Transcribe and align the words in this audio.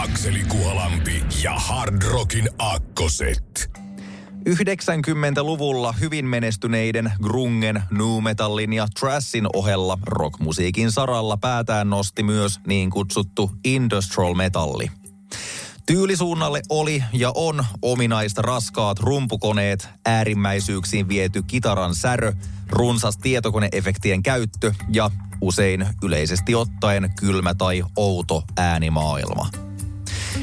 Akseli 0.00 0.42
Kuhalampi 0.48 1.24
ja 1.42 1.52
Hard 1.54 2.02
Rockin 2.02 2.48
Akkoset. 2.58 3.70
90-luvulla 4.48 5.92
hyvin 5.92 6.26
menestyneiden 6.26 7.12
grungen, 7.22 7.82
nu 7.90 8.20
metallin 8.20 8.72
ja 8.72 8.88
trashin 9.00 9.46
ohella 9.54 9.98
rockmusiikin 10.06 10.92
saralla 10.92 11.36
päätään 11.36 11.90
nosti 11.90 12.22
myös 12.22 12.60
niin 12.66 12.90
kutsuttu 12.90 13.50
industrial 13.64 14.34
metalli. 14.34 14.90
Tyylisuunnalle 15.86 16.62
oli 16.68 17.04
ja 17.12 17.32
on 17.34 17.64
ominaista 17.82 18.42
raskaat 18.42 19.00
rumpukoneet, 19.00 19.88
äärimmäisyyksiin 20.06 21.08
viety 21.08 21.42
kitaran 21.42 21.94
särö, 21.94 22.32
runsas 22.70 23.16
tietokoneefektien 23.16 24.22
käyttö 24.22 24.74
ja 24.92 25.10
usein 25.40 25.86
yleisesti 26.02 26.54
ottaen 26.54 27.10
kylmä 27.20 27.54
tai 27.54 27.82
outo 27.96 28.42
äänimaailma. 28.56 29.69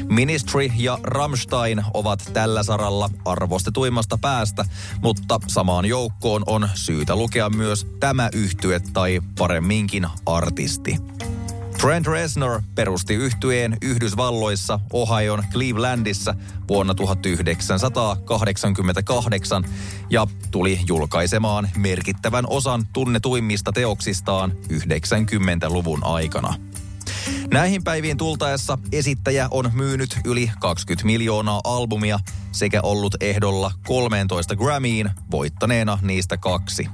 Ministry 0.08 0.70
ja 0.76 0.98
Rammstein 1.02 1.84
ovat 1.94 2.30
tällä 2.32 2.62
saralla 2.62 3.10
arvostetuimmasta 3.24 4.18
päästä, 4.18 4.64
mutta 5.02 5.40
samaan 5.46 5.84
joukkoon 5.84 6.42
on 6.46 6.68
syytä 6.74 7.16
lukea 7.16 7.50
myös 7.50 7.86
tämä 8.00 8.28
yhtye 8.32 8.80
tai 8.92 9.20
paremminkin 9.38 10.06
artisti. 10.26 10.96
Trent 11.80 12.06
Reznor 12.06 12.62
perusti 12.74 13.14
yhtyeen 13.14 13.76
Yhdysvalloissa 13.82 14.80
Ohion 14.92 15.44
Clevelandissa 15.52 16.34
vuonna 16.68 16.94
1988 16.94 19.64
ja 20.10 20.26
tuli 20.50 20.80
julkaisemaan 20.86 21.68
merkittävän 21.76 22.44
osan 22.48 22.86
tunnetuimmista 22.92 23.72
teoksistaan 23.72 24.52
90-luvun 24.72 26.04
aikana. 26.04 26.54
Näihin 27.52 27.84
päiviin 27.84 28.16
tultaessa 28.16 28.78
esittäjä 28.92 29.48
on 29.50 29.70
myynyt 29.74 30.18
yli 30.24 30.50
20 30.60 31.06
miljoonaa 31.06 31.60
albumia 31.64 32.18
sekä 32.52 32.80
ollut 32.82 33.14
ehdolla 33.20 33.72
13 33.86 34.56
Grammyin, 34.56 35.10
voittaneena 35.30 35.98
niistä 36.02 36.36
kaksi. 36.36 36.86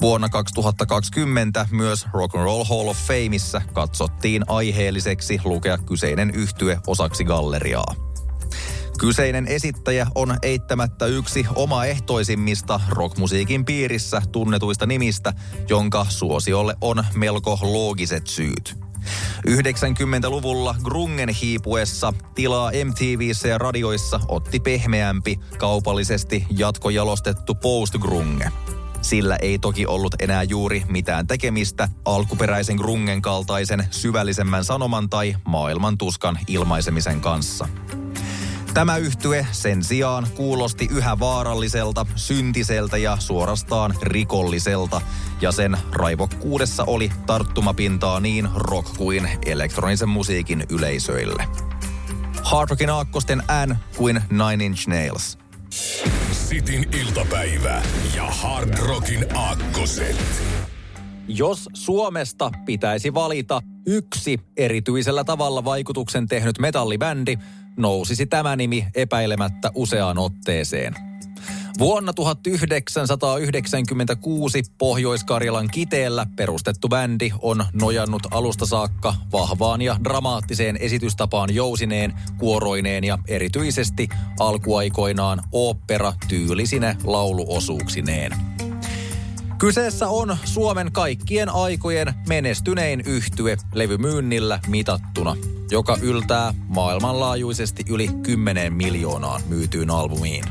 Vuonna 0.00 0.28
2020 0.28 1.66
myös 1.70 2.06
Rock 2.12 2.34
and 2.34 2.44
Roll 2.44 2.64
Hall 2.64 2.88
of 2.88 2.96
Fameissa 2.96 3.62
katsottiin 3.72 4.44
aiheelliseksi 4.48 5.40
lukea 5.44 5.78
kyseinen 5.78 6.30
yhtye 6.30 6.78
osaksi 6.86 7.24
galleriaa. 7.24 7.94
Kyseinen 8.98 9.46
esittäjä 9.46 10.06
on 10.14 10.36
eittämättä 10.42 11.06
yksi 11.06 11.46
omaehtoisimmista 11.54 12.80
rockmusiikin 12.88 13.64
piirissä 13.64 14.22
tunnetuista 14.32 14.86
nimistä, 14.86 15.32
jonka 15.68 16.06
suosiolle 16.08 16.76
on 16.80 17.04
melko 17.14 17.58
loogiset 17.62 18.26
syyt. 18.26 18.87
90-luvulla 19.48 20.74
grungen 20.84 21.28
hiipuessa 21.28 22.12
tilaa 22.34 22.70
MTVissä 22.84 23.48
ja 23.48 23.58
radioissa 23.58 24.20
otti 24.28 24.60
pehmeämpi, 24.60 25.40
kaupallisesti 25.58 26.46
jatkojalostettu 26.50 27.54
post-grunge. 27.54 28.52
Sillä 29.02 29.36
ei 29.36 29.58
toki 29.58 29.86
ollut 29.86 30.14
enää 30.22 30.42
juuri 30.42 30.82
mitään 30.88 31.26
tekemistä 31.26 31.88
alkuperäisen 32.04 32.76
grungen 32.76 33.22
kaltaisen 33.22 33.84
syvällisemmän 33.90 34.64
sanoman 34.64 35.10
tai 35.10 35.36
maailman 35.44 35.98
tuskan 35.98 36.38
ilmaisemisen 36.46 37.20
kanssa. 37.20 37.68
Tämä 38.78 38.96
yhtye 38.96 39.46
sen 39.52 39.84
sijaan 39.84 40.26
kuulosti 40.34 40.88
yhä 40.90 41.18
vaaralliselta, 41.18 42.06
syntiseltä 42.16 42.98
ja 42.98 43.16
suorastaan 43.20 43.94
rikolliselta, 44.02 45.00
ja 45.40 45.52
sen 45.52 45.78
raivokkuudessa 45.92 46.84
oli 46.84 47.10
tarttumapintaa 47.26 48.20
niin 48.20 48.48
rock 48.54 48.96
kuin 48.96 49.28
elektronisen 49.46 50.08
musiikin 50.08 50.66
yleisöille. 50.70 51.44
Hard 52.42 52.70
Rockin 52.70 52.90
aakkosten 52.90 53.42
N 53.66 53.76
kuin 53.96 54.22
Nine 54.30 54.64
Inch 54.64 54.88
Nails. 54.88 55.38
Sitin 56.32 56.86
iltapäivä 57.00 57.82
ja 58.16 58.26
Hard 58.26 58.78
Rockin 58.78 59.36
Aakkoset. 59.36 60.16
Jos 61.28 61.68
Suomesta 61.74 62.50
pitäisi 62.66 63.14
valita 63.14 63.60
yksi 63.86 64.40
erityisellä 64.56 65.24
tavalla 65.24 65.64
vaikutuksen 65.64 66.26
tehnyt 66.26 66.58
metallibändi, 66.58 67.38
nousisi 67.78 68.26
tämä 68.26 68.56
nimi 68.56 68.86
epäilemättä 68.94 69.70
useaan 69.74 70.18
otteeseen. 70.18 70.94
Vuonna 71.78 72.12
1996 72.12 74.62
Pohjois-Karjalan 74.78 75.68
Kiteellä 75.72 76.26
perustettu 76.36 76.88
bändi 76.88 77.32
on 77.42 77.64
nojannut 77.72 78.22
alusta 78.30 78.66
saakka 78.66 79.14
vahvaan 79.32 79.82
ja 79.82 79.96
dramaattiseen 80.04 80.76
esitystapaan 80.76 81.54
jousineen, 81.54 82.14
kuoroineen 82.38 83.04
ja 83.04 83.18
erityisesti 83.28 84.08
alkuaikoinaan 84.38 85.42
opera-tyylisine 85.52 86.96
lauluosuuksineen. 87.04 88.32
Kyseessä 89.58 90.08
on 90.08 90.36
Suomen 90.44 90.92
kaikkien 90.92 91.48
aikojen 91.48 92.14
menestynein 92.28 93.02
yhtye 93.06 93.56
levymyynnillä 93.74 94.60
mitattuna, 94.66 95.36
joka 95.70 95.98
yltää 96.02 96.54
maailmanlaajuisesti 96.68 97.84
yli 97.90 98.08
10 98.22 98.72
miljoonaan 98.72 99.40
myytyyn 99.48 99.90
albumiin. 99.90 100.44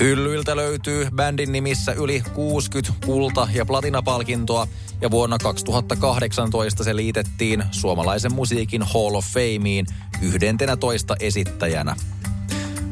Hyllyiltä 0.00 0.56
löytyy 0.56 1.08
bändin 1.14 1.52
nimissä 1.52 1.92
yli 1.92 2.22
60 2.34 2.92
kulta- 3.06 3.48
ja 3.54 3.66
platinapalkintoa 3.66 4.68
ja 5.00 5.10
vuonna 5.10 5.38
2018 5.38 6.84
se 6.84 6.96
liitettiin 6.96 7.64
suomalaisen 7.70 8.34
musiikin 8.34 8.82
Hall 8.82 9.14
of 9.14 9.24
Fameen 9.26 9.86
11 10.22 11.16
esittäjänä. 11.20 11.96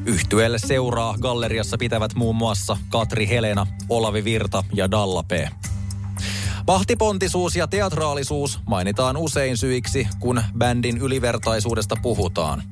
Yhtyelle 0.07 0.59
seuraa 0.59 1.15
galleriassa 1.21 1.79
pitävät 1.79 2.15
muun 2.15 2.37
muassa 2.37 2.77
Katri 2.89 3.29
Helena, 3.29 3.67
Olavi 3.89 4.25
Virta 4.25 4.65
ja 4.75 4.91
Dalla 4.91 5.23
P. 5.23 5.33
Vahtipontisuus 6.67 7.57
ja 7.57 7.67
teatraalisuus 7.67 8.61
mainitaan 8.69 9.17
usein 9.17 9.57
syiksi, 9.57 10.09
kun 10.21 10.43
bändin 10.59 10.99
ylivertaisuudesta 10.99 11.95
puhutaan. 12.03 12.63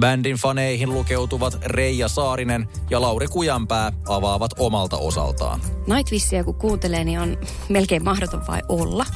Bändin 0.00 0.36
faneihin 0.36 0.94
lukeutuvat 0.94 1.58
Reija 1.64 2.08
Saarinen 2.08 2.68
ja 2.90 3.00
Lauri 3.00 3.26
Kujanpää 3.26 3.92
avaavat 4.08 4.50
omalta 4.58 4.96
osaltaan. 4.96 5.60
Nightwishia 5.86 6.44
kun 6.44 6.54
kuuntelee, 6.54 7.04
niin 7.04 7.20
on 7.20 7.36
melkein 7.68 8.04
mahdoton 8.04 8.46
vai 8.48 8.62
olla. 8.68 9.06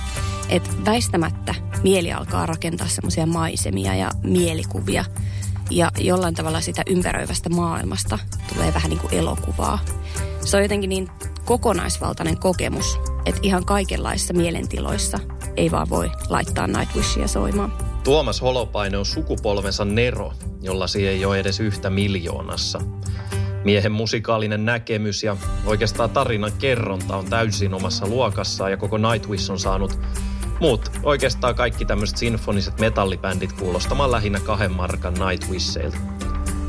Että 0.49 0.71
väistämättä 0.85 1.55
mieli 1.83 2.13
alkaa 2.13 2.47
rakentaa 2.47 2.89
semmoisia 2.89 3.27
maisemia 3.27 3.95
ja 3.95 4.11
mielikuvia. 4.23 5.05
Ja 5.71 5.91
jollain 5.99 6.35
tavalla 6.35 6.61
sitä 6.61 6.83
ympäröivästä 6.87 7.49
maailmasta 7.49 8.19
tulee 8.55 8.75
vähän 8.75 8.91
niin 8.91 9.01
kuin 9.01 9.15
elokuvaa. 9.15 9.79
Se 10.45 10.57
on 10.57 10.63
jotenkin 10.63 10.91
niin 10.91 11.09
kokonaisvaltainen 11.45 12.39
kokemus, 12.39 13.01
että 13.27 13.41
ihan 13.43 13.65
kaikenlaisissa 13.65 14.35
mielentiloissa 14.35 15.19
ei 15.57 15.71
vaan 15.71 15.91
voi 15.91 16.11
laittaa 16.29 16.67
Nightwishia 16.67 17.29
soimaan. 17.29 17.73
Tuomas 18.05 18.41
Holopainen 18.41 18.99
on 18.99 19.07
sukupolvensa 19.07 19.85
Nero, 19.85 20.33
jolla 20.63 20.87
siihen 20.87 21.13
ei 21.13 21.25
ole 21.25 21.39
edes 21.39 21.61
yhtä 21.61 21.91
miljoonassa. 21.91 22.81
Miehen 23.65 23.93
musikaalinen 23.93 24.65
näkemys 24.65 25.23
ja 25.23 25.37
oikeastaan 25.67 26.11
tarinan 26.11 26.53
kerronta 26.59 27.17
on 27.17 27.25
täysin 27.31 27.75
omassa 27.75 28.07
luokassaan 28.07 28.71
ja 28.71 28.77
koko 28.77 28.99
Nightwish 28.99 29.51
on 29.51 29.59
saanut 29.59 29.99
muut 30.61 30.91
oikeastaan 31.03 31.55
kaikki 31.55 31.85
tämmöiset 31.85 32.17
sinfoniset 32.17 32.81
metallibändit 32.81 33.53
kuulostamaan 33.53 34.11
lähinnä 34.11 34.41
kahden 34.41 34.73
markan 34.73 35.15
Nightwisheilta. 35.15 35.99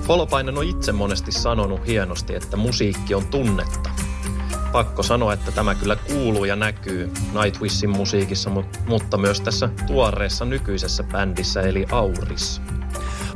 Holopainen 0.08 0.58
on 0.58 0.64
itse 0.64 0.92
monesti 0.92 1.32
sanonut 1.32 1.88
hienosti, 1.88 2.36
että 2.36 2.58
musiikki 2.58 3.16
on 3.16 3.28
tunnetta 3.28 3.90
pakko 4.72 5.04
sanoa, 5.04 5.34
että 5.34 5.52
tämä 5.52 5.76
kyllä 5.76 5.96
kuuluu 5.96 6.46
ja 6.46 6.56
näkyy 6.56 7.12
Nightwishin 7.42 7.90
musiikissa, 7.90 8.50
mutta 8.86 9.18
myös 9.18 9.42
tässä 9.42 9.70
tuoreessa 9.88 10.46
nykyisessä 10.46 11.04
bändissä 11.04 11.62
eli 11.62 11.86
Auris. 11.92 12.62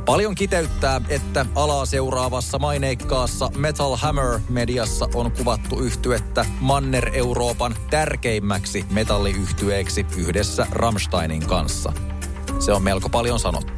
Paljon 0.06 0.34
kiteyttää, 0.34 1.00
että 1.08 1.46
alaa 1.54 1.86
seuraavassa 1.86 2.58
maineikkaassa 2.58 3.50
Metal 3.56 3.96
Hammer-mediassa 3.96 5.08
on 5.14 5.32
kuvattu 5.32 5.80
yhtyettä 5.80 6.46
Manner-Euroopan 6.60 7.76
tärkeimmäksi 7.90 8.84
metalliyhtyeeksi 8.90 10.06
yhdessä 10.16 10.66
Rammsteinin 10.70 11.46
kanssa. 11.46 11.92
Se 12.58 12.72
on 12.72 12.82
melko 12.82 13.08
paljon 13.08 13.38
sanottu. 13.38 13.72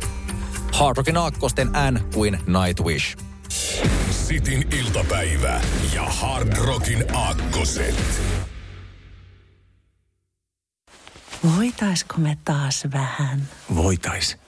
Hard 0.72 0.96
Rockin 0.96 1.16
aakkosten 1.16 1.70
N 1.90 2.00
kuin 2.14 2.38
Nightwish. 2.46 3.16
Sitin 4.10 4.68
iltapäivä 4.80 5.60
ja 5.94 6.02
Hard 6.02 6.56
Rockin 6.56 7.16
aakkoset. 7.16 8.22
Voitaisko 11.56 12.14
me 12.18 12.38
taas 12.44 12.84
vähän 12.92 13.48
Voitais. 13.74 14.47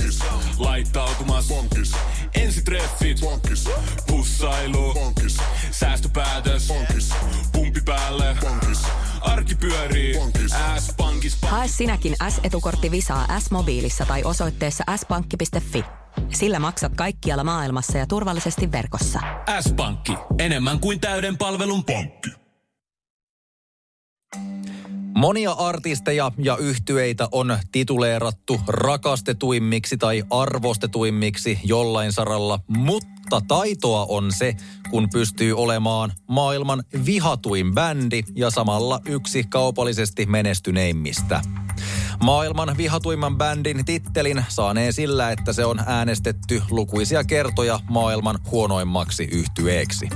Laittautumas. 0.61 1.47
Bonkis. 1.47 1.91
Ensitreffit. 2.35 3.19
Bonkis. 3.19 3.69
Pussailu. 4.07 4.93
Bonkis. 4.93 5.37
Säästöpäätös. 5.71 6.67
Bonkis. 6.67 7.13
Pumpi 7.51 7.81
päälle. 7.85 8.37
Bonkis. 8.41 8.81
Arki 9.21 9.55
pyörii. 9.55 10.15
S-pankis. 10.79 11.37
Hae 11.41 11.67
sinäkin 11.67 12.15
S-etukortti 12.29 12.91
Visaa 12.91 13.39
S-mobiilissa 13.39 14.05
tai 14.05 14.23
osoitteessa 14.23 14.83
s-pankki.fi. 14.97 15.83
Sillä 16.33 16.59
maksat 16.59 16.95
kaikkialla 16.95 17.43
maailmassa 17.43 17.97
ja 17.97 18.07
turvallisesti 18.07 18.71
verkossa. 18.71 19.19
S-pankki. 19.61 20.13
Enemmän 20.39 20.79
kuin 20.79 20.99
täyden 20.99 21.37
palvelun 21.37 21.83
pankki. 21.83 22.29
Monia 25.15 25.51
artisteja 25.51 26.31
ja 26.37 26.57
yhtyeitä 26.57 27.27
on 27.31 27.57
tituleerattu 27.71 28.61
rakastetuimmiksi 28.67 29.97
tai 29.97 30.23
arvostetuimmiksi 30.29 31.59
jollain 31.63 32.11
saralla, 32.11 32.59
mutta 32.67 33.41
taitoa 33.47 34.05
on 34.09 34.31
se, 34.37 34.55
kun 34.89 35.09
pystyy 35.13 35.57
olemaan 35.57 36.13
maailman 36.27 36.83
vihatuin 37.05 37.73
bändi 37.73 38.23
ja 38.35 38.49
samalla 38.49 38.99
yksi 39.05 39.43
kaupallisesti 39.43 40.25
menestyneimmistä. 40.25 41.41
Maailman 42.23 42.77
vihatuimman 42.77 43.37
bändin 43.37 43.85
tittelin 43.85 44.45
saanee 44.47 44.91
sillä, 44.91 45.31
että 45.31 45.53
se 45.53 45.65
on 45.65 45.79
äänestetty 45.85 46.61
lukuisia 46.69 47.23
kertoja 47.23 47.79
maailman 47.89 48.39
huonoimmaksi 48.51 49.23
yhtyeeksi. 49.23 50.09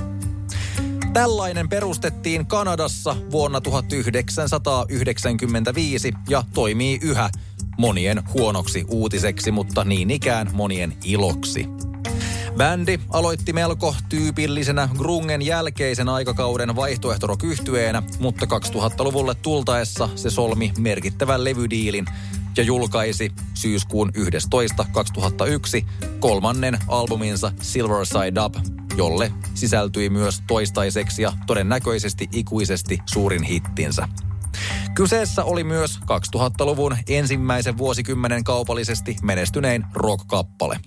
Tällainen 1.16 1.68
perustettiin 1.68 2.46
Kanadassa 2.46 3.16
vuonna 3.30 3.60
1995 3.60 6.12
ja 6.28 6.44
toimii 6.54 6.98
yhä 7.02 7.30
monien 7.78 8.22
huonoksi 8.34 8.84
uutiseksi, 8.88 9.50
mutta 9.50 9.84
niin 9.84 10.10
ikään 10.10 10.50
monien 10.52 10.96
iloksi. 11.04 11.66
Bändi 12.56 13.00
aloitti 13.08 13.52
melko 13.52 13.94
tyypillisenä 14.08 14.88
grungen 14.96 15.42
jälkeisen 15.42 16.08
aikakauden 16.08 16.76
vaihtoehtorokyhtyenä, 16.76 18.02
mutta 18.18 18.46
2000-luvulle 18.46 19.34
tultaessa 19.34 20.08
se 20.16 20.30
solmi 20.30 20.72
merkittävän 20.78 21.44
levydiilin 21.44 22.06
ja 22.56 22.62
julkaisi 22.62 23.32
syyskuun 23.54 24.10
11. 24.14 24.86
2001 24.92 25.86
kolmannen 26.20 26.78
albuminsa 26.88 27.52
Silver 27.60 28.06
Side 28.06 28.40
Up, 28.40 28.54
jolle 28.96 29.32
sisältyi 29.54 30.10
myös 30.10 30.42
toistaiseksi 30.46 31.22
ja 31.22 31.32
todennäköisesti 31.46 32.28
ikuisesti 32.32 32.98
suurin 33.06 33.42
hittinsä. 33.42 34.08
Kyseessä 34.94 35.44
oli 35.44 35.64
myös 35.64 35.98
2000-luvun 36.36 36.96
ensimmäisen 37.08 37.78
vuosikymmenen 37.78 38.44
kaupallisesti 38.44 39.16
menestynein 39.22 39.86
rock-kappale. 39.94 40.80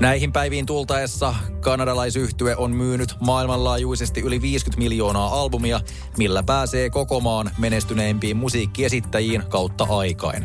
Näihin 0.00 0.32
päiviin 0.32 0.66
tultaessa 0.66 1.34
kanadalaisyhtye 1.60 2.56
on 2.56 2.70
myynyt 2.70 3.14
maailmanlaajuisesti 3.20 4.20
yli 4.20 4.42
50 4.42 4.78
miljoonaa 4.78 5.40
albumia, 5.40 5.80
millä 6.18 6.42
pääsee 6.42 6.90
koko 6.90 7.20
maan 7.20 7.50
menestyneimpiin 7.58 8.36
musiikkiesittäjiin 8.36 9.42
kautta 9.48 9.86
aikain. 9.90 10.44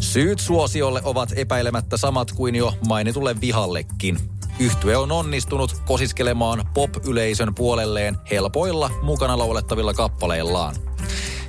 Syyt 0.00 0.38
suosiolle 0.38 1.00
ovat 1.04 1.32
epäilemättä 1.36 1.96
samat 1.96 2.32
kuin 2.32 2.54
jo 2.54 2.74
mainitulle 2.88 3.40
vihallekin. 3.40 4.18
Yhtye 4.58 4.96
on 4.96 5.12
onnistunut 5.12 5.82
kosiskelemaan 5.86 6.64
pop-yleisön 6.74 7.54
puolelleen 7.54 8.18
helpoilla 8.30 8.90
mukana 9.02 9.38
laulettavilla 9.38 9.94
kappaleillaan. 9.94 10.74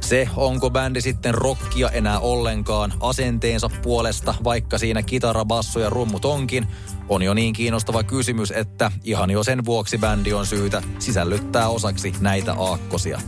Se, 0.01 0.29
onko 0.35 0.69
bändi 0.69 1.01
sitten 1.01 1.33
rockia 1.33 1.89
enää 1.89 2.19
ollenkaan 2.19 2.93
asenteensa 2.99 3.69
puolesta, 3.83 4.35
vaikka 4.43 4.77
siinä 4.77 5.03
kitara, 5.03 5.45
basso 5.45 5.79
ja 5.79 5.89
rummut 5.89 6.25
onkin, 6.25 6.67
on 7.09 7.21
jo 7.21 7.33
niin 7.33 7.53
kiinnostava 7.53 8.03
kysymys, 8.03 8.51
että 8.51 8.91
ihan 9.03 9.29
jo 9.29 9.43
sen 9.43 9.65
vuoksi 9.65 9.97
bändi 9.97 10.33
on 10.33 10.45
syytä 10.45 10.83
sisällyttää 10.99 11.69
osaksi 11.69 12.13
näitä 12.19 12.53
aakkosia. 12.53 13.21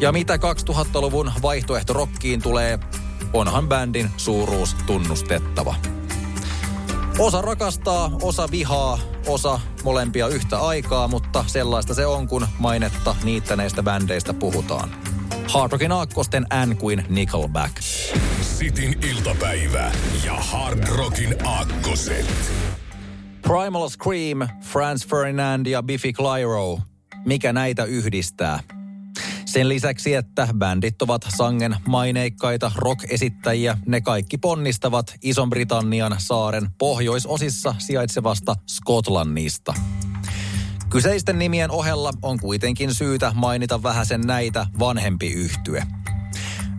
Ja 0.00 0.12
mitä 0.12 0.36
2000-luvun 0.36 1.32
vaihtoehtorokkiin 1.42 2.42
tulee, 2.42 2.78
onhan 3.32 3.68
bändin 3.68 4.10
suuruus 4.16 4.76
tunnustettava. 4.86 5.93
Osa 7.18 7.42
rakastaa, 7.42 8.10
osa 8.22 8.48
vihaa, 8.50 8.98
osa 9.26 9.60
molempia 9.84 10.28
yhtä 10.28 10.58
aikaa, 10.58 11.08
mutta 11.08 11.44
sellaista 11.46 11.94
se 11.94 12.06
on, 12.06 12.28
kun 12.28 12.46
mainetta 12.58 13.16
niittäneistä 13.24 13.82
bändeistä 13.82 14.34
puhutaan. 14.34 14.90
Hard 15.52 15.72
Rockin 15.72 15.92
aakkosten 15.92 16.46
N 16.66 16.76
kuin 16.76 17.04
Nickelback. 17.08 17.76
Sitin 18.40 19.04
iltapäivä 19.10 19.92
ja 20.24 20.34
Hard 20.34 20.88
Rockin 20.88 21.46
aakkoset. 21.46 22.26
Primal 23.42 23.88
Scream, 23.88 24.48
Franz 24.62 25.06
Ferdinand 25.06 25.66
ja 25.66 25.82
Biffy 25.82 26.12
Clyro. 26.12 26.78
Mikä 27.26 27.52
näitä 27.52 27.84
yhdistää? 27.84 28.60
Sen 29.54 29.68
lisäksi, 29.68 30.14
että 30.14 30.48
bändit 30.58 31.02
ovat 31.02 31.26
sangen 31.36 31.76
maineikkaita 31.88 32.72
rock-esittäjiä, 32.76 33.78
ne 33.86 34.00
kaikki 34.00 34.38
ponnistavat 34.38 35.14
Ison-Britannian 35.22 36.16
saaren 36.18 36.68
pohjoisosissa 36.78 37.74
sijaitsevasta 37.78 38.54
Skotlannista. 38.66 39.74
Kyseisten 40.90 41.38
nimien 41.38 41.70
ohella 41.70 42.12
on 42.22 42.40
kuitenkin 42.40 42.94
syytä 42.94 43.32
mainita 43.34 43.82
vähäsen 43.82 44.20
näitä 44.20 44.66
vanhempi 44.78 45.32
yhtye. 45.32 45.82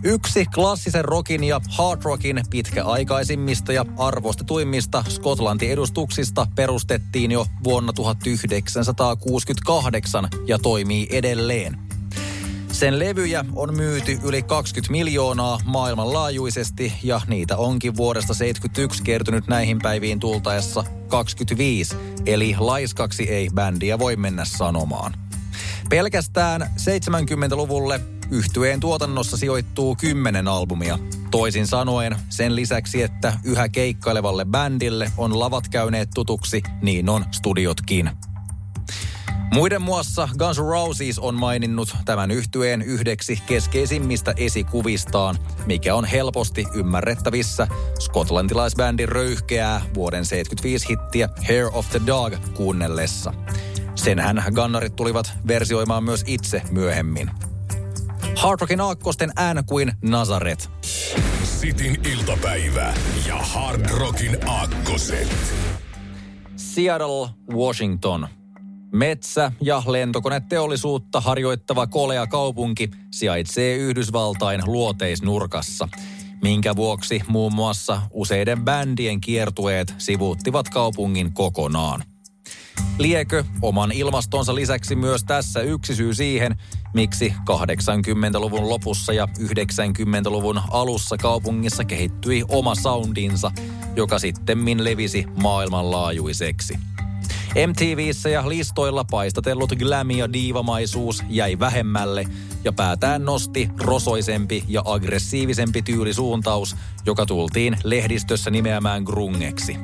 Yksi 0.04 0.46
klassisen 0.46 1.06
rockin 1.06 1.44
ja 1.44 1.62
hard 1.70 2.02
rockin 2.04 2.44
pitkäaikaisimmista 2.50 3.74
ja 3.74 3.86
arvostetuimmista 3.98 5.04
Skotlanti-edustuksista 5.10 6.48
perustettiin 6.56 7.32
jo 7.32 7.48
vuonna 7.64 7.94
1968 7.94 10.28
ja 10.48 10.60
toimii 10.60 11.08
edelleen. 11.12 11.85
Sen 12.76 13.00
levyjä 13.00 13.46
on 13.56 13.76
myyty 13.76 14.20
yli 14.24 14.44
20 14.44 14.92
miljoonaa 14.92 15.60
maailmanlaajuisesti 15.66 16.94
ja 17.04 17.22
niitä 17.28 17.58
onkin 17.58 17.96
vuodesta 17.96 18.34
71 18.34 19.04
kertynyt 19.04 19.48
näihin 19.48 19.80
päiviin 19.80 20.20
tultaessa 20.20 20.84
25, 21.08 21.96
eli 22.26 22.56
laiskaksi 22.60 23.24
ei 23.24 23.50
bändiä 23.54 24.00
voi 24.00 24.16
mennä 24.16 24.46
sanomaan. 24.46 25.14
Pelkästään 25.90 26.62
70-luvulle 26.62 28.02
yhtyeen 28.32 28.80
tuotannossa 28.80 29.38
sijoittuu 29.38 29.96
10 29.96 30.48
albumia. 30.48 31.00
Toisin 31.32 31.68
sanoen, 31.68 32.16
sen 32.30 32.56
lisäksi, 32.56 33.02
että 33.02 33.40
yhä 33.44 33.70
keikkailevalle 33.70 34.46
bändille 34.46 35.12
on 35.18 35.40
lavat 35.40 35.70
käyneet 35.70 36.10
tutuksi, 36.14 36.62
niin 36.82 37.10
on 37.10 37.26
studiotkin. 37.32 38.10
Muiden 39.56 39.82
muassa 39.82 40.30
Guns 40.38 40.58
N' 40.58 40.62
Roses 40.62 41.20
on 41.20 41.36
maininnut 41.36 41.96
tämän 42.06 42.32
yhtyeen 42.32 42.82
yhdeksi 42.82 43.44
keskeisimmistä 43.46 44.34
esikuvistaan, 44.38 45.36
mikä 45.66 45.96
on 45.96 46.06
helposti 46.06 46.66
ymmärrettävissä 46.74 47.68
skotlantilaisbändin 48.00 49.10
röyhkeää 49.10 49.82
vuoden 49.94 50.26
75 50.26 50.90
hittiä 50.90 51.30
Hair 51.48 51.70
of 51.74 51.90
the 51.90 52.02
Dog 52.08 52.34
kuunnellessa. 52.54 53.34
Senhän 53.96 54.44
Gunnarit 54.56 54.96
tulivat 54.96 55.34
versioimaan 55.48 56.04
myös 56.04 56.24
itse 56.28 56.62
myöhemmin. 56.72 57.32
Hard 58.36 58.62
Rockin 58.62 58.82
aakkosten 58.82 59.32
ään 59.36 59.66
kuin 59.66 59.92
Nazaret. 60.02 60.70
Sitin 61.44 62.02
iltapäivä 62.14 62.94
ja 63.28 63.36
Hard 63.36 63.90
Rockin 63.90 64.38
aakkoset. 64.50 65.28
Seattle, 66.56 67.30
Washington. 67.54 68.28
Metsä- 68.96 69.52
ja 69.62 69.84
lentokoneteollisuutta 69.88 71.22
harjoittava 71.22 71.88
kolea 71.88 72.28
kaupunki 72.28 72.90
sijaitsee 73.12 73.76
Yhdysvaltain 73.76 74.62
luoteisnurkassa, 74.66 75.88
minkä 76.42 76.76
vuoksi 76.76 77.22
muun 77.28 77.54
muassa 77.54 78.02
useiden 78.12 78.66
bändien 78.66 79.22
kiertueet 79.22 79.94
sivuuttivat 79.98 80.70
kaupungin 80.70 81.34
kokonaan. 81.34 82.04
Liekö 83.00 83.44
oman 83.62 83.92
ilmastonsa 83.92 84.56
lisäksi 84.56 84.96
myös 84.96 85.24
tässä 85.24 85.62
yksi 85.62 85.96
syy 85.96 86.14
siihen, 86.14 86.56
miksi 86.94 87.34
80-luvun 87.40 88.70
lopussa 88.70 89.14
ja 89.14 89.28
90-luvun 89.40 90.62
alussa 90.72 91.18
kaupungissa 91.18 91.86
kehittyi 91.86 92.44
oma 92.48 92.76
soundinsa, 92.76 93.52
joka 93.96 94.20
sitten 94.20 94.84
levisi 94.84 95.26
maailmanlaajuiseksi. 95.42 96.95
MTVissä 97.68 98.30
ja 98.30 98.50
listoilla 98.50 99.06
paistatellut 99.12 99.72
glam 99.72 100.12
ja 100.12 100.34
diivamaisuus 100.34 101.24
jäi 101.30 101.60
vähemmälle 101.60 102.26
ja 102.64 102.74
päätään 102.74 103.26
nosti 103.26 103.70
rosoisempi 103.80 104.64
ja 104.68 104.82
aggressiivisempi 104.86 105.82
tyylisuuntaus, 105.82 106.76
joka 107.06 107.26
tultiin 107.26 107.78
lehdistössä 107.84 108.50
nimeämään 108.50 109.04
grungeksi. 109.04 109.78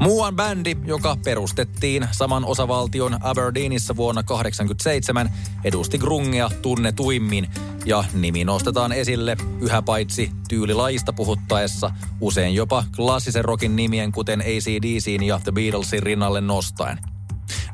Muuan 0.00 0.36
bändi, 0.36 0.76
joka 0.84 1.16
perustettiin 1.24 2.08
saman 2.10 2.44
osavaltion 2.44 3.16
Aberdeenissa 3.20 3.96
vuonna 3.96 4.22
1987, 4.22 5.30
edusti 5.64 5.98
grungea 5.98 6.50
tunnetuimmin 6.62 7.48
ja 7.88 8.04
nimi 8.12 8.44
nostetaan 8.44 8.92
esille 8.92 9.36
yhä 9.60 9.82
paitsi 9.82 10.30
tyylilajista 10.48 11.12
puhuttaessa, 11.12 11.90
usein 12.20 12.54
jopa 12.54 12.84
klassisen 12.96 13.44
rockin 13.44 13.76
nimien 13.76 14.12
kuten 14.12 14.40
ACDCin 14.40 15.22
ja 15.22 15.40
The 15.44 15.52
Beatlesin 15.52 16.02
rinnalle 16.02 16.40
nostaen. 16.40 16.98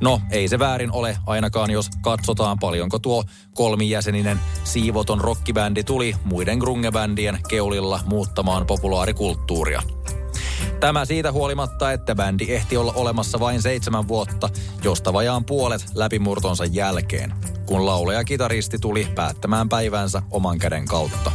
No, 0.01 0.21
ei 0.31 0.49
se 0.49 0.59
väärin 0.59 0.93
ole, 0.93 1.19
ainakaan 1.27 1.71
jos 1.71 1.91
katsotaan 2.03 2.59
paljonko 2.59 2.99
tuo 2.99 3.25
kolmijäseninen 3.55 4.41
siivoton 4.65 5.21
rockibändi 5.21 5.85
tuli 5.85 6.17
muiden 6.25 6.59
grungebändien 6.59 7.39
keulilla 7.49 8.01
muuttamaan 8.07 8.67
populaarikulttuuria. 8.67 9.83
Tämä 10.81 11.05
siitä 11.05 11.33
huolimatta, 11.33 11.93
että 11.93 12.15
bändi 12.15 12.47
ehti 12.49 12.77
olla 12.77 12.93
olemassa 12.93 13.41
vain 13.41 13.63
seitsemän 13.63 14.09
vuotta, 14.09 14.49
josta 14.85 15.13
vajaan 15.13 15.45
puolet 15.45 15.87
läpimurtonsa 15.95 16.65
jälkeen, 16.65 17.35
kun 17.67 17.87
lauleja 17.87 18.25
kitaristi 18.25 18.79
tuli 18.79 19.09
päättämään 19.15 19.69
päivänsä 19.69 20.23
oman 20.31 20.59
käden 20.59 20.85
kautta. 20.85 21.33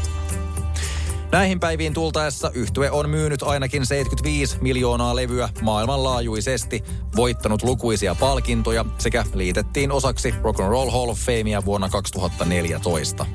Näihin 1.32 1.60
päiviin 1.60 1.94
tultaessa 1.94 2.52
yhtye 2.54 2.92
on 2.92 3.10
myynyt 3.10 3.44
ainakin 3.44 3.86
75 3.86 4.58
miljoonaa 4.62 5.16
levyä 5.16 5.50
maailmanlaajuisesti, 5.62 6.84
voittanut 7.16 7.64
lukuisia 7.64 8.16
palkintoja 8.16 8.86
sekä 8.98 9.26
liitettiin 9.34 9.92
osaksi 9.92 10.34
Rock 10.42 10.60
and 10.60 10.70
Roll 10.70 10.90
Hall 10.90 11.10
of 11.10 11.20
Famea 11.20 11.66
vuonna 11.66 11.90
2014. 11.90 13.26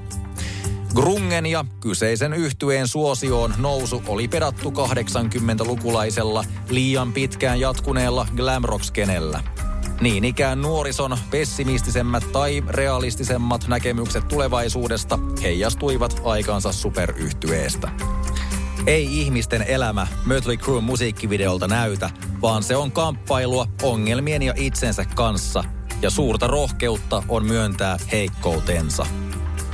Grungen 0.95 1.47
ja 1.47 1.65
kyseisen 1.81 2.33
yhtyeen 2.33 2.89
suosioon 2.89 3.55
nousu 3.59 4.03
oli 4.07 4.29
pedattu 4.29 4.71
80-lukulaisella 4.71 6.45
liian 6.69 7.13
pitkään 7.13 7.61
jatkuneella 7.61 8.27
glamrock-skenellä. 8.37 9.54
Niin 10.01 10.25
ikään 10.25 10.63
nuorison 10.63 11.19
pessimistisemmät 11.31 12.33
tai 12.33 12.63
realistisemmat 12.69 13.69
näkemykset 13.69 14.29
tulevaisuudesta 14.29 15.19
heijastuivat 15.43 16.21
aikansa 16.25 16.73
superyhtyeestä. 16.73 17.89
Ei 18.87 19.21
ihmisten 19.21 19.63
elämä 19.63 20.07
Mötley 20.25 20.57
Crue 20.57 20.81
musiikkivideolta 20.81 21.69
näytä, 21.69 22.11
vaan 22.43 22.63
se 22.63 22.77
on 22.77 22.93
kamppailua 22.93 23.67
ongelmien 23.83 24.43
ja 24.43 24.55
itsensä 24.57 25.05
kanssa, 25.05 25.65
ja 26.03 26.11
suurta 26.11 26.47
rohkeutta 26.47 27.23
on 27.29 27.45
myöntää 27.45 27.97
heikkoutensa. 28.13 29.07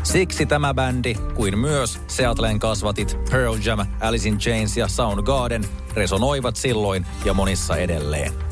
Siksi 0.03 0.47
tämä 0.47 0.75
bändi, 0.75 1.15
kuin 1.35 1.59
myös 1.59 2.00
Seattlen 2.07 2.59
kasvatit 2.59 3.19
Pearl 3.31 3.57
Jam, 3.65 3.87
Alice 4.00 4.29
in 4.29 4.39
Chains 4.39 4.77
ja 4.77 4.89
Soundgarden 4.89 5.65
resonoivat 5.95 6.57
silloin 6.57 7.07
ja 7.25 7.35
monissa 7.35 7.77
edelleen. 7.77 8.50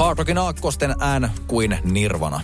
Hard 0.00 0.18
Rockin 0.18 0.38
aakkosten 0.38 0.94
ään 0.98 1.30
kuin 1.46 1.78
Nirvana. 1.84 2.40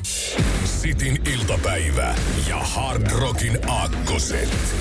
Sitin 0.64 1.22
iltapäivä 1.34 2.14
ja 2.48 2.56
Hard 2.56 3.10
Rockin 3.10 3.70
aakkoset. 3.70 4.74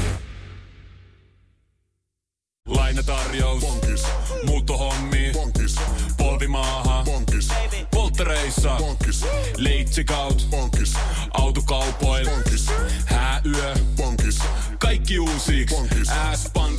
Lainatarjous. 2.68 3.62
Bonkis. 3.62 4.04
Muuttohommi. 4.46 5.32
Bonkis. 5.34 5.76
Polvimaaha. 6.18 7.04
Bonkis. 7.04 7.48
Polttereissa. 7.92 8.76
Bonkis. 8.78 9.26
Leitsikaut. 9.58 10.48
Bonkis. 10.50 10.94
Autokaupoil. 11.34 12.30
Bonkis. 12.30 12.68
Hääyö. 13.06 13.74
Bonkis. 13.96 14.40
Kaikki 14.80 15.20
uusi. 15.20 15.66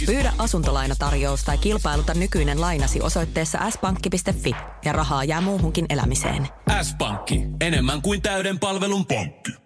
S-pankki. 0.07 0.13
Pyydä 0.13 0.33
asuntolainatarjous 0.39 1.45
tai 1.45 1.59
kilpailuta 1.59 2.15
nykyinen 2.15 2.61
lainasi 2.61 3.01
osoitteessa 3.01 3.71
s-pankki.fi 3.71 4.55
ja 4.85 4.93
rahaa 4.93 5.25
jää 5.25 5.41
muuhunkin 5.41 5.87
elämiseen. 5.89 6.49
S-pankki, 6.83 7.41
enemmän 7.61 8.03
kuin 8.03 8.23
täyden 8.23 8.59
palvelun 8.59 9.07
pankki. 9.07 9.66